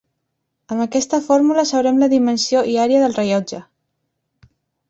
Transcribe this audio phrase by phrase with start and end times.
[0.75, 3.61] Amb aquesta fórmula sabrem la dimensió i àrea del rellotge.